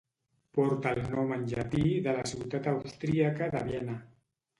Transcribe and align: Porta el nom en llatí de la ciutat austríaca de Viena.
Porta 0.59 0.93
el 0.95 1.01
nom 1.15 1.33
en 1.35 1.43
llatí 1.51 1.83
de 2.07 2.15
la 2.21 2.23
ciutat 2.31 2.71
austríaca 2.73 3.51
de 3.57 3.63
Viena. 3.69 3.99